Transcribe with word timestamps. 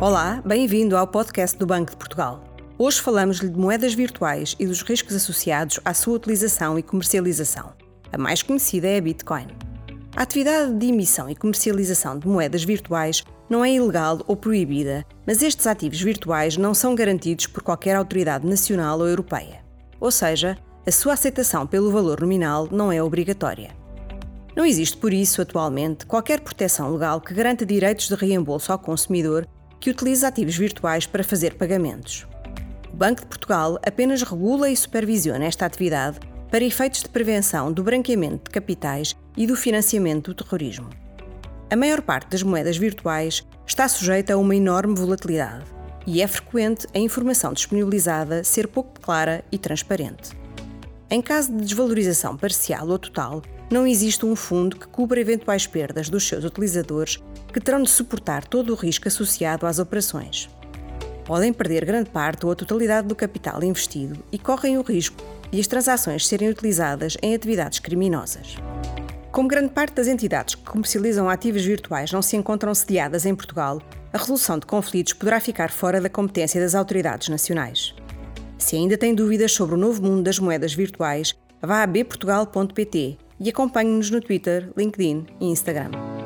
Olá, 0.00 0.40
bem-vindo 0.46 0.96
ao 0.96 1.08
podcast 1.08 1.58
do 1.58 1.66
Banco 1.66 1.90
de 1.90 1.96
Portugal. 1.96 2.44
Hoje 2.78 3.00
falamos-lhe 3.00 3.48
de 3.48 3.58
moedas 3.58 3.94
virtuais 3.94 4.54
e 4.56 4.64
dos 4.64 4.80
riscos 4.82 5.16
associados 5.16 5.80
à 5.84 5.92
sua 5.92 6.14
utilização 6.14 6.78
e 6.78 6.84
comercialização. 6.84 7.72
A 8.12 8.16
mais 8.16 8.40
conhecida 8.40 8.86
é 8.86 8.98
a 8.98 9.00
Bitcoin. 9.00 9.48
A 10.14 10.22
atividade 10.22 10.72
de 10.74 10.86
emissão 10.86 11.28
e 11.28 11.34
comercialização 11.34 12.16
de 12.16 12.28
moedas 12.28 12.62
virtuais 12.62 13.24
não 13.50 13.64
é 13.64 13.72
ilegal 13.72 14.20
ou 14.28 14.36
proibida, 14.36 15.04
mas 15.26 15.42
estes 15.42 15.66
ativos 15.66 16.00
virtuais 16.00 16.56
não 16.56 16.74
são 16.74 16.94
garantidos 16.94 17.48
por 17.48 17.64
qualquer 17.64 17.96
autoridade 17.96 18.46
nacional 18.46 19.00
ou 19.00 19.08
europeia. 19.08 19.64
Ou 19.98 20.12
seja, 20.12 20.56
a 20.86 20.92
sua 20.92 21.14
aceitação 21.14 21.66
pelo 21.66 21.90
valor 21.90 22.20
nominal 22.20 22.68
não 22.70 22.92
é 22.92 23.02
obrigatória. 23.02 23.76
Não 24.54 24.64
existe, 24.64 24.96
por 24.96 25.12
isso, 25.12 25.42
atualmente, 25.42 26.06
qualquer 26.06 26.38
proteção 26.38 26.92
legal 26.92 27.20
que 27.20 27.34
garanta 27.34 27.66
direitos 27.66 28.06
de 28.06 28.14
reembolso 28.14 28.70
ao 28.70 28.78
consumidor 28.78 29.44
que 29.80 29.90
utiliza 29.90 30.28
ativos 30.28 30.56
virtuais 30.56 31.06
para 31.06 31.24
fazer 31.24 31.54
pagamentos. 31.54 32.26
O 32.92 32.96
Banco 32.96 33.20
de 33.20 33.26
Portugal 33.26 33.78
apenas 33.86 34.22
regula 34.22 34.70
e 34.70 34.76
supervisiona 34.76 35.44
esta 35.44 35.66
atividade 35.66 36.18
para 36.50 36.64
efeitos 36.64 37.02
de 37.02 37.08
prevenção 37.08 37.72
do 37.72 37.82
branqueamento 37.82 38.44
de 38.44 38.50
capitais 38.50 39.14
e 39.36 39.46
do 39.46 39.54
financiamento 39.54 40.32
do 40.32 40.42
terrorismo. 40.42 40.88
A 41.70 41.76
maior 41.76 42.00
parte 42.00 42.30
das 42.30 42.42
moedas 42.42 42.78
virtuais 42.78 43.46
está 43.66 43.86
sujeita 43.86 44.32
a 44.32 44.36
uma 44.38 44.56
enorme 44.56 44.94
volatilidade 44.94 45.64
e 46.06 46.22
é 46.22 46.26
frequente 46.26 46.86
a 46.94 46.98
informação 46.98 47.52
disponibilizada 47.52 48.42
ser 48.42 48.66
pouco 48.66 48.98
clara 48.98 49.44
e 49.52 49.58
transparente. 49.58 50.30
Em 51.10 51.20
caso 51.20 51.52
de 51.52 51.64
desvalorização 51.64 52.36
parcial 52.36 52.88
ou 52.88 52.98
total, 52.98 53.42
não 53.70 53.86
existe 53.86 54.24
um 54.24 54.34
fundo 54.34 54.76
que 54.76 54.86
cubra 54.88 55.20
eventuais 55.20 55.66
perdas 55.66 56.08
dos 56.08 56.26
seus 56.26 56.44
utilizadores 56.44 57.22
que 57.52 57.60
terão 57.60 57.82
de 57.82 57.90
suportar 57.90 58.44
todo 58.46 58.70
o 58.72 58.76
risco 58.76 59.08
associado 59.08 59.66
às 59.66 59.78
operações. 59.78 60.48
Podem 61.24 61.52
perder 61.52 61.84
grande 61.84 62.08
parte 62.08 62.46
ou 62.46 62.52
a 62.52 62.56
totalidade 62.56 63.06
do 63.06 63.14
capital 63.14 63.62
investido 63.62 64.24
e 64.32 64.38
correm 64.38 64.78
o 64.78 64.82
risco 64.82 65.22
de 65.50 65.60
as 65.60 65.66
transações 65.66 66.26
serem 66.26 66.48
utilizadas 66.48 67.18
em 67.22 67.34
atividades 67.34 67.78
criminosas. 67.78 68.56
Como 69.30 69.48
grande 69.48 69.72
parte 69.74 69.94
das 69.94 70.06
entidades 70.06 70.54
que 70.54 70.62
comercializam 70.62 71.28
ativos 71.28 71.62
virtuais 71.64 72.10
não 72.10 72.22
se 72.22 72.36
encontram 72.36 72.74
sediadas 72.74 73.26
em 73.26 73.34
Portugal, 73.34 73.82
a 74.10 74.16
resolução 74.16 74.58
de 74.58 74.64
conflitos 74.64 75.12
poderá 75.12 75.38
ficar 75.38 75.70
fora 75.70 76.00
da 76.00 76.08
competência 76.08 76.58
das 76.58 76.74
autoridades 76.74 77.28
nacionais. 77.28 77.94
Se 78.56 78.76
ainda 78.76 78.96
tem 78.96 79.14
dúvidas 79.14 79.52
sobre 79.52 79.74
o 79.74 79.78
novo 79.78 80.02
mundo 80.02 80.22
das 80.22 80.38
moedas 80.38 80.72
virtuais, 80.72 81.34
vá 81.60 81.82
a 81.82 81.86
bportugal.pt 81.86 83.27
e 83.40 83.48
acompanhe-nos 83.48 84.10
no 84.10 84.20
Twitter, 84.20 84.72
LinkedIn 84.76 85.26
e 85.40 85.46
Instagram. 85.46 86.17